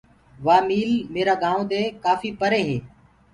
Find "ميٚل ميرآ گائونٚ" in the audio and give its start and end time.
0.67-1.69